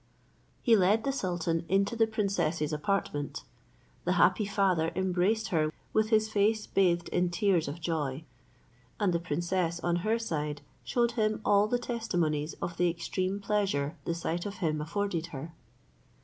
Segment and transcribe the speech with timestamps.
[0.63, 3.43] He led the sultan into the princess's apartment.
[4.03, 8.23] The happy father embraced her with his face bathed in tears of joy;
[8.99, 13.95] and the princess, on her side, shewed him all the testimonies of the extreme pleasure
[14.05, 15.53] the sight of him afforded her.